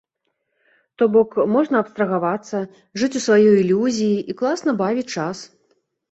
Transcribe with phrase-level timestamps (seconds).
[0.99, 2.61] То бок, можна абстрагавацца,
[3.01, 5.37] жыць у сваёй ілюзіі і класна бавіць час.